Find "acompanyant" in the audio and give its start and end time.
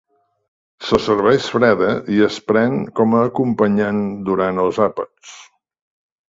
3.27-4.01